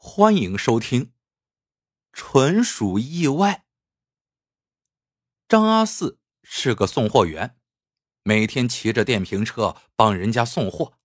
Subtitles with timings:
[0.00, 1.12] 欢迎收听，
[2.12, 3.66] 纯属意外。
[5.48, 7.58] 张阿四是个送货员，
[8.22, 11.00] 每天骑着电瓶车帮人家送货，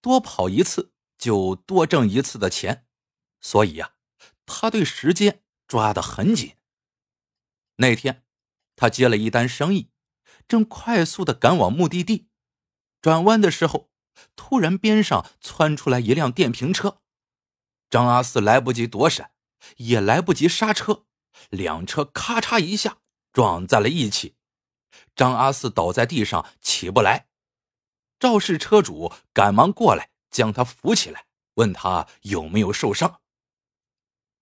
[0.00, 2.88] 多跑一次就多挣一次的钱，
[3.40, 3.94] 所以呀，
[4.44, 6.56] 他对时间抓得很紧。
[7.76, 8.24] 那天，
[8.74, 9.92] 他接了一单生意，
[10.48, 12.28] 正快速的赶往目的地，
[13.00, 13.92] 转弯的时候，
[14.34, 17.00] 突然边上窜出来一辆电瓶车。
[17.90, 19.32] 张阿四来不及躲闪，
[19.76, 21.04] 也来不及刹车，
[21.50, 22.98] 两车咔嚓一下
[23.32, 24.34] 撞在了一起。
[25.16, 27.28] 张阿四倒在地上起不来，
[28.18, 33.20] 肇事车主赶忙过来将他扶起来，问他有没有受伤。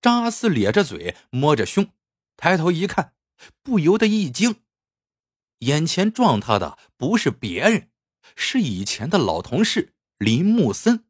[0.00, 1.92] 张阿四咧着嘴摸着胸，
[2.36, 3.14] 抬头一看，
[3.62, 4.62] 不由得一惊，
[5.60, 7.90] 眼前撞他的不是别人，
[8.36, 11.07] 是以前的老同事林木森。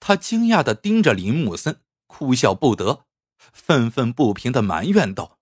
[0.00, 5.38] 他惊讶的盯着林木森，哭笑不得，愤愤不平的埋怨道：“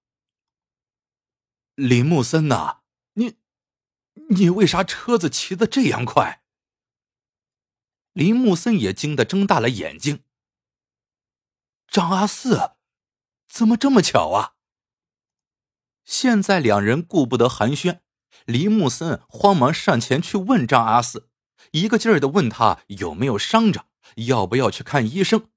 [1.76, 2.80] 林木森呐，
[3.14, 3.36] 你，
[4.30, 6.42] 你为啥车子骑的这样快？”
[8.12, 10.24] 林木森也惊得睁大了眼睛。
[11.86, 12.72] 张阿四，
[13.46, 14.54] 怎么这么巧啊？
[16.04, 18.00] 现在两人顾不得寒暄，
[18.44, 21.30] 林木森慌忙上前去问张阿四，
[21.70, 23.87] 一个劲儿的问他有没有伤着。
[24.16, 25.48] 要不要去看医生？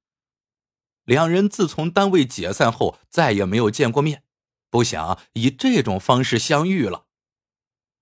[1.03, 4.23] 两人自从单位解散后再也没有见过面，
[4.69, 7.07] 不想以这种方式相遇了。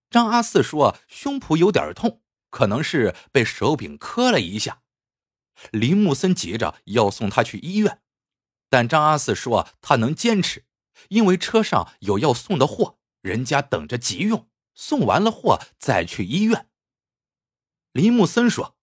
[0.09, 4.81] 张阿四说胸脯有点痛，可能是被手柄磕了一下。
[5.72, 8.02] 林木森急着要送他去医院，
[8.70, 10.66] 但张阿四说他能坚持，
[11.08, 16.67] 因为车上有要送的货，人家等着急用，送完了货再去医院。
[17.94, 18.78] 林木森说。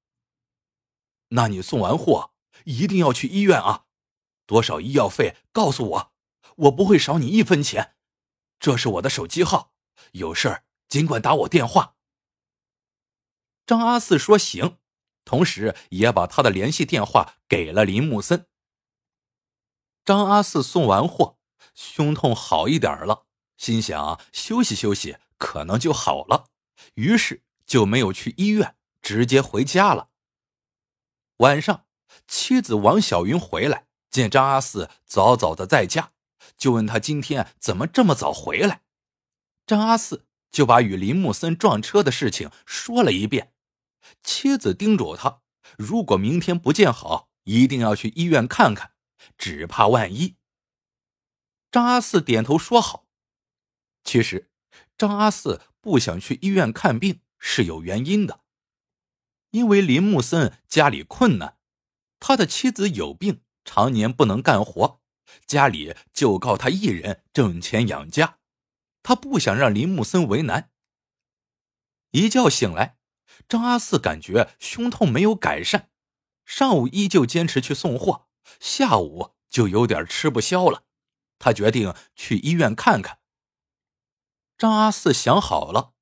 [1.28, 2.32] 那你送完货
[2.64, 3.86] 一定要去医院啊！
[4.46, 6.12] 多少医药费告诉我，
[6.56, 7.96] 我不会少你一分钱。
[8.58, 9.72] 这是我的手机号，
[10.12, 11.96] 有事儿尽管打我电话。
[13.66, 14.78] 张阿四说行，
[15.24, 18.46] 同时也把他的联系电话给了林木森。
[20.04, 21.38] 张阿四送完货，
[21.74, 23.26] 胸痛好一点了，
[23.56, 26.46] 心想休息休息可能就好了，
[26.94, 30.10] 于是就没有去医院，直接回家了。
[31.38, 31.86] 晚上，
[32.26, 36.12] 妻子王小云回来，见张阿四早早的在家，
[36.56, 38.82] 就问他今天怎么这么早回来。
[39.66, 43.52] 张阿四就把与林木森撞车的事情说了一遍。
[44.22, 45.42] 妻子叮嘱他，
[45.76, 48.92] 如果明天不见好，一定要去医院看看，
[49.36, 50.36] 只怕万一。
[51.70, 53.06] 张阿四点头说好。
[54.04, 54.50] 其实，
[54.96, 58.40] 张阿四不想去医院看病是有原因的。
[59.50, 61.56] 因为林木森家里困难，
[62.20, 65.00] 他的妻子有病，常年不能干活，
[65.46, 68.38] 家里就靠他一人挣钱养家。
[69.02, 70.70] 他不想让林木森为难。
[72.10, 72.98] 一觉醒来，
[73.48, 75.90] 张阿四感觉胸痛没有改善，
[76.44, 78.28] 上午依旧坚持去送货，
[78.58, 80.84] 下午就有点吃不消了。
[81.38, 83.18] 他决定去医院看看。
[84.56, 85.95] 张阿四想好了。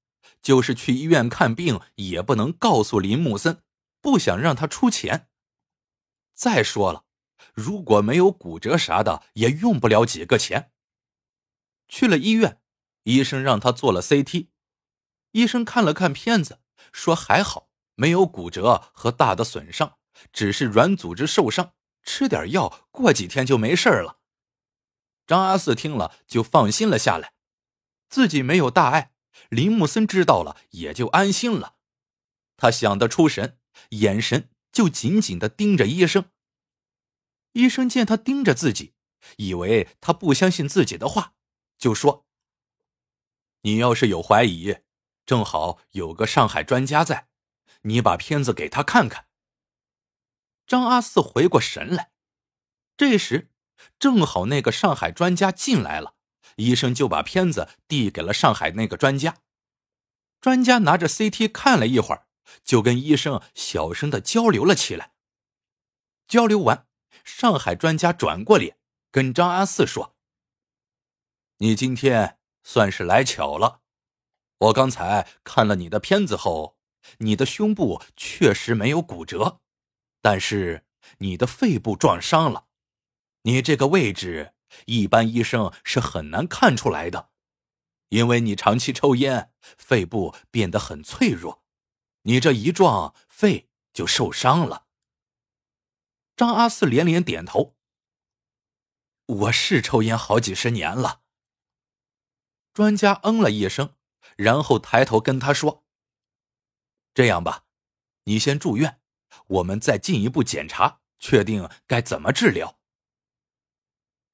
[0.45, 3.63] 就是去医院看病，也不能告诉林木森，
[4.03, 5.29] 不想让他出钱。
[6.35, 7.07] 再说了，
[7.55, 10.71] 如果没有骨折啥的，也用不了几个钱。
[11.89, 12.61] 去了医院，
[13.05, 14.49] 医生让他做了 CT，
[15.33, 16.61] 医生看了看片子，
[16.93, 19.97] 说还好，没有骨折和大的损伤，
[20.31, 21.73] 只是软组织受伤，
[22.03, 24.19] 吃点药，过几天就没事了。
[25.27, 27.33] 张阿四听了就放心了下来，
[28.11, 29.14] 自己没有大碍。
[29.49, 31.77] 林木森知道了，也就安心了。
[32.57, 33.59] 他想得出神，
[33.91, 36.31] 眼神就紧紧的盯着医生。
[37.53, 38.95] 医生见他盯着自己，
[39.37, 41.35] 以为他不相信自己的话，
[41.79, 42.27] 就说
[43.63, 44.79] ：“你要是有怀疑，
[45.25, 47.29] 正好有个上海专家在，
[47.83, 49.29] 你把片子给他看看。”
[50.67, 52.11] 张阿四回过神来，
[52.97, 53.51] 这时
[53.99, 56.15] 正好那个上海专家进来了。
[56.57, 59.39] 医生就把片子递给了上海那个专家，
[60.41, 62.27] 专家拿着 CT 看了一会儿，
[62.63, 65.13] 就跟医生小声的交流了起来。
[66.27, 66.87] 交流完，
[67.25, 68.79] 上海专家转过脸
[69.11, 70.17] 跟张阿四说
[71.59, 73.81] ：“你今天算是来巧了，
[74.59, 76.79] 我刚才看了你的片子后，
[77.19, 79.61] 你的胸部确实没有骨折，
[80.23, 80.87] 但是
[81.19, 82.67] 你的肺部撞伤了，
[83.43, 84.53] 你这个位置。”
[84.87, 87.31] 一般医生是很难看出来的，
[88.09, 91.65] 因为你长期抽烟，肺部变得很脆弱，
[92.23, 94.87] 你这一撞，肺就受伤了。
[96.37, 97.77] 张阿四连连点头。
[99.27, 101.23] 我是抽烟好几十年了。
[102.75, 103.95] 专家嗯了一声，
[104.37, 105.87] 然后抬头跟他说
[107.15, 107.65] ：“这样吧，
[108.25, 109.01] 你先住院，
[109.47, 112.81] 我们再进一步检查，确定该怎么治疗。”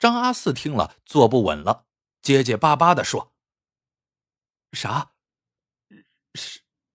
[0.00, 1.85] 张阿四听了，坐不稳了，
[2.23, 3.35] 结结巴巴的说
[4.73, 5.12] ：“啥？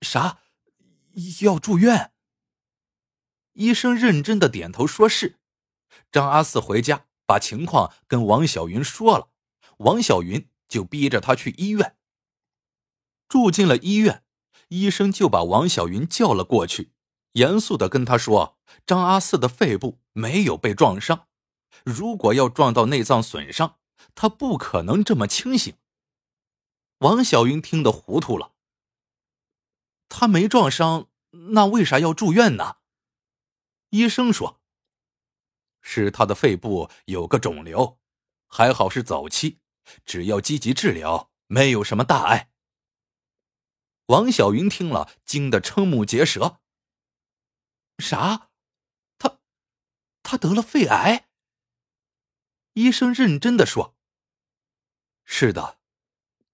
[0.01, 0.39] 啥？
[1.41, 2.11] 要住院？”
[3.53, 5.39] 医生认真的点头说是。
[6.11, 9.29] 张阿四回家把情况跟王小云说了，
[9.77, 11.95] 王小云就逼着他去医院。
[13.27, 14.23] 住进了医院，
[14.69, 16.91] 医生就把王小云叫了过去，
[17.33, 18.57] 严肃的跟他说
[18.87, 21.27] ：“张阿四的肺部没有被撞伤。”
[21.83, 23.79] 如果要撞到内脏损伤，
[24.13, 25.75] 他不可能这么清醒。
[26.99, 28.53] 王小云听得糊涂了。
[30.07, 31.09] 他没撞伤，
[31.51, 32.77] 那为啥要住院呢？
[33.89, 34.61] 医生说
[35.81, 37.99] ：“是他的肺部有个肿瘤，
[38.47, 39.59] 还好是早期，
[40.05, 42.51] 只要积极治疗，没有什么大碍。”
[44.07, 46.61] 王小云听了，惊得瞠目结舌。
[47.97, 48.49] 啥？
[49.17, 49.39] 他，
[50.21, 51.24] 他得了肺癌？
[52.75, 53.95] 医生认真的说
[55.23, 55.79] ：“是的，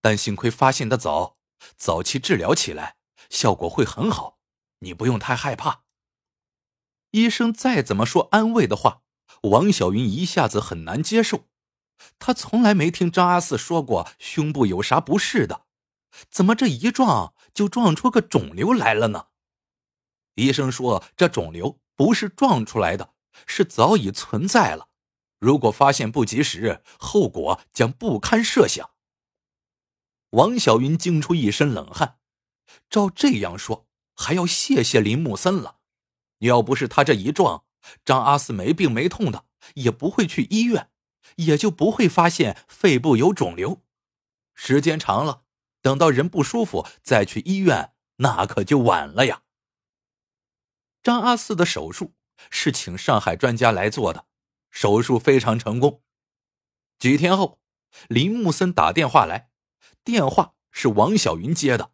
[0.01, 1.37] 但幸亏发现的早，
[1.75, 2.97] 早期治疗起来
[3.31, 4.37] 效果会很好，
[4.79, 5.83] 你不用太害怕。”
[7.09, 9.01] 医生再怎么说安慰的话，
[9.49, 11.47] 王小云一下子很难接受。
[12.19, 15.65] 他从来没听张阿四说过胸部有啥不适的，
[16.29, 19.29] 怎么这一撞就撞出个肿瘤来了呢？
[20.35, 23.15] 医生说这肿瘤不是撞出来的，
[23.47, 24.89] 是早已存在了。
[25.41, 28.91] 如果发现不及时，后果将不堪设想。
[30.29, 32.19] 王小云惊出一身冷汗，
[32.91, 35.79] 照这样说，还要谢谢林木森了。
[36.37, 37.65] 要不是他这一撞，
[38.05, 40.91] 张阿四没病没痛的，也不会去医院，
[41.37, 43.81] 也就不会发现肺部有肿瘤。
[44.53, 45.41] 时间长了，
[45.81, 49.41] 等到人不舒服再去医院，那可就晚了呀。
[51.01, 52.13] 张阿四的手术
[52.51, 54.27] 是请上海专家来做的。
[54.71, 56.01] 手术非常成功。
[56.97, 57.59] 几天后，
[58.07, 59.51] 林木森打电话来，
[60.03, 61.91] 电话是王小云接的。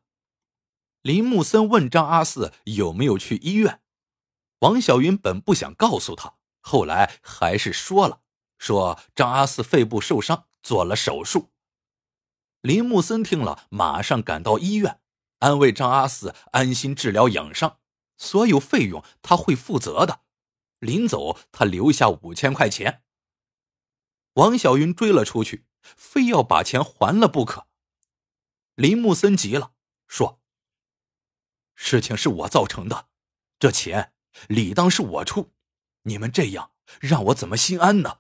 [1.02, 3.82] 林木森问张阿四有没有去医院，
[4.60, 8.22] 王小云本不想告诉他，后来还是说了，
[8.58, 11.52] 说张阿四肺部受伤，做了手术。
[12.62, 15.00] 林木森听了，马上赶到医院，
[15.40, 17.80] 安慰张阿四安心治疗养伤，
[18.18, 20.22] 所有费用他会负责的。
[20.80, 23.04] 临走，他留下五千块钱。
[24.34, 27.68] 王小云追了出去，非要把钱还了不可。
[28.76, 29.74] 林木森急了，
[30.08, 30.40] 说
[31.74, 33.08] ：“事情是我造成的，
[33.58, 34.14] 这钱
[34.48, 35.54] 理当是我出，
[36.04, 38.20] 你们这样让我怎么心安呢？”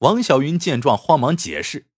[0.00, 1.90] 王小云见状，慌忙解释，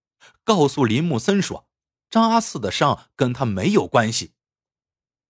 [0.43, 1.69] 告诉林木森说
[2.11, 4.35] ：“张阿四的伤跟他没有关系。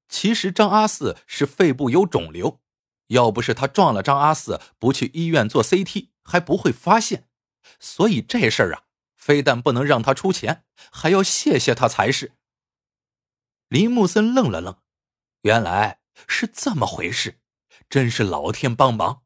[0.09, 2.63] 其实张阿四是肺部有肿瘤。”
[3.09, 7.29] 要不是他撞了张阿四，不去医院做 CT，还不会发现。
[7.79, 8.85] 所以这事儿啊，
[9.17, 12.33] 非但不能让他出钱，还要谢谢他才是。
[13.69, 14.79] 林木森愣了愣，
[15.43, 17.41] 原来是这么回事，
[17.91, 19.23] 真是老天帮忙。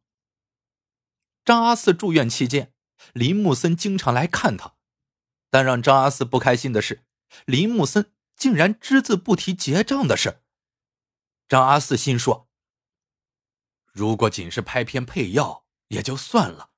[1.44, 2.72] 张阿四住院期间，
[3.12, 4.74] 林木森经常来看他，
[5.50, 7.04] 但让张阿四不开心的是，
[7.46, 10.42] 林木森竟然只字不提结账的事。
[11.48, 12.48] 张阿四心说。
[13.92, 16.70] 如果仅是拍片配药也就算了，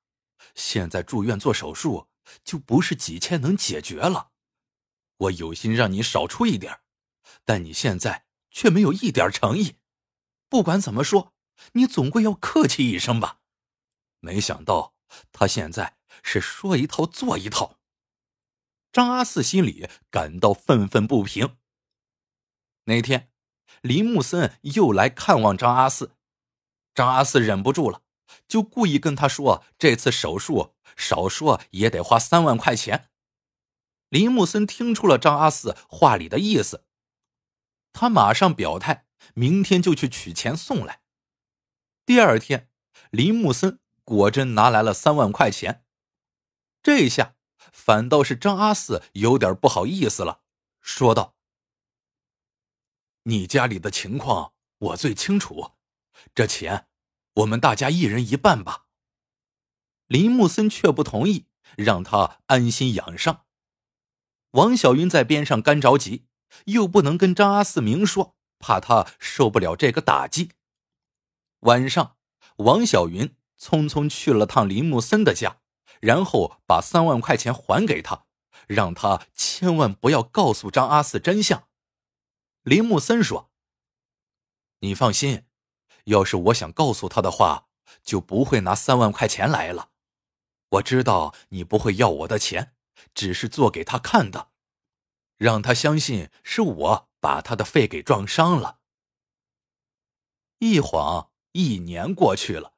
[0.53, 2.09] 现在住院做手术
[2.43, 4.31] 就不是几千能解决了。
[5.17, 6.81] 我有心让你少出一点，
[7.45, 9.77] 但你现在却没有一点诚意。
[10.49, 11.33] 不管怎么说，
[11.73, 13.39] 你总归要客气一声吧。
[14.19, 14.93] 没想到
[15.31, 17.79] 他现在是说一套做一套。
[18.91, 21.57] 张阿四心里感到愤愤不平。
[22.85, 23.31] 那天，
[23.81, 26.15] 林木森又来看望张阿四。
[26.95, 28.01] 张阿四忍不住了，
[28.47, 33.09] 就故意跟他说：“这次手术少说也得花三万块钱。”
[34.09, 36.85] 林木森听出了张阿四话里的意思，
[37.91, 41.01] 他马上表态，明天就去取钱送来。
[42.05, 42.69] 第二天，
[43.09, 45.83] 林木森果真拿来了三万块钱。
[46.81, 47.35] 这下
[47.73, 50.43] 反倒是张阿四有点不好意思了，
[50.79, 51.35] 说道
[53.23, 55.71] ：“你家里的情况我最清楚。”
[56.33, 56.87] 这钱，
[57.33, 58.85] 我们大家一人一半吧。
[60.07, 63.45] 林木森却不同意，让他安心养伤。
[64.51, 66.27] 王小云在边上干着急，
[66.65, 70.51] 又不能跟张阿四明说，怕他受不了这个打击。
[71.61, 72.17] 晚上，
[72.57, 75.61] 王小云匆匆去了趟林木森的家，
[75.99, 78.25] 然后把三万块钱还给他，
[78.67, 81.67] 让他千万不要告诉张阿四真相。
[82.61, 83.51] 林木森说
[84.79, 85.44] ：“你放心，
[86.05, 87.67] 要是我想告诉他的话，
[88.03, 89.89] 就不会拿三万块钱来了。
[90.69, 92.73] 我知道你不会要我的钱，
[93.13, 94.49] 只是做给他看的，
[95.37, 98.79] 让他相信是我把他的肺给撞伤了。”
[100.59, 102.73] 一晃一年过去了，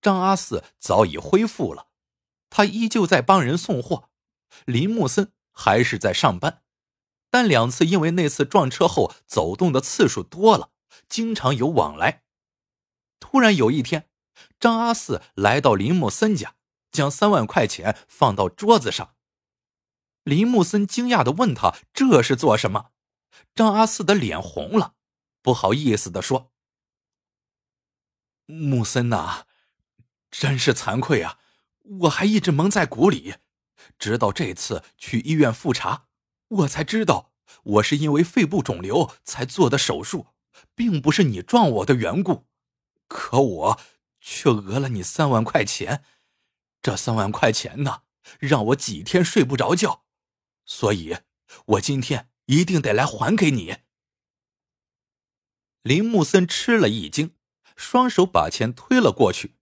[0.00, 1.88] 张阿四早已恢复了，
[2.48, 4.10] 他依旧在帮人送货，
[4.64, 6.62] 林木森还是在上班，
[7.30, 10.70] 但两次因为那次撞车后走动的次数多了，
[11.08, 12.22] 经常有往来。
[13.20, 14.08] 突然有一天，
[14.58, 16.56] 张阿四来到林木森家，
[16.90, 19.14] 将三万块钱放到桌子上。
[20.24, 22.90] 林木森惊讶的问他：“这是做什么？”
[23.54, 24.94] 张阿四的脸红了，
[25.42, 26.52] 不好意思的说。
[28.46, 29.44] 木森呐，
[30.30, 31.38] 真是惭愧啊！
[32.00, 33.36] 我还一直蒙在鼓里，
[33.98, 36.06] 直到这次去医院复查，
[36.48, 40.26] 我才知道我是因为肺部肿瘤才做的手术，
[40.74, 42.46] 并不是你撞我的缘故。
[43.10, 43.80] 可我
[44.20, 46.04] 却讹了你三万块钱，
[46.80, 48.04] 这三万块钱呢，
[48.38, 50.04] 让我几天睡不着觉，
[50.64, 51.18] 所以
[51.66, 53.78] 我今天一定得来还给你。
[55.82, 57.34] 林木森吃了一惊。
[57.76, 59.56] 双手把钱推了过去，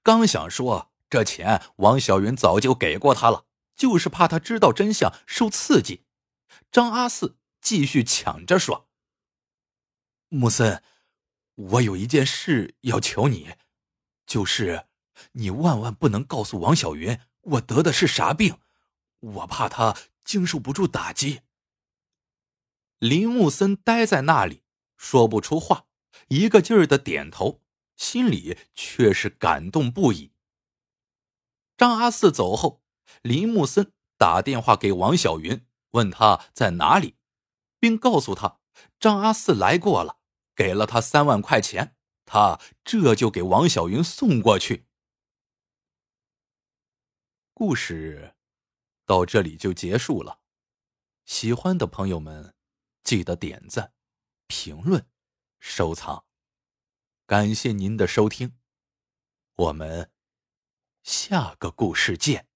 [0.00, 6.04] 刚想说这钱王小云早就给过他了，就是怕他知道真相受刺激。
[6.70, 8.88] 张阿四继续抢着说
[10.30, 10.84] ：“木森，
[11.54, 13.54] 我有一件事要求你，
[14.26, 14.86] 就是
[15.32, 18.58] 你万万不能告诉王小云我得的是啥病，
[19.20, 21.40] 我怕他经受不住打击。”
[22.98, 24.62] 林木森呆在那里
[24.96, 25.86] 说不出话，
[26.28, 27.60] 一个劲儿的点头。
[27.96, 30.32] 心里却是感动不已。
[31.76, 32.82] 张阿四走后，
[33.22, 37.14] 林木森打电话给王小云，问他在哪里，
[37.78, 38.58] 并告诉他
[38.98, 40.18] 张阿四来过了，
[40.54, 44.86] 给了他三万块钱，他这就给王小云送过去。
[47.52, 48.34] 故事
[49.06, 50.40] 到这里就结束了，
[51.24, 52.54] 喜欢的朋友们
[53.02, 53.92] 记得点赞、
[54.46, 55.06] 评论、
[55.60, 56.24] 收藏。
[57.26, 58.58] 感谢您的收听，
[59.54, 60.10] 我们
[61.02, 62.53] 下个故事见。